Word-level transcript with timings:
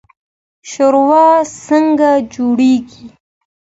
شورا 0.69 1.27
څنګه 1.65 2.09
جوړیږي؟ 2.33 3.05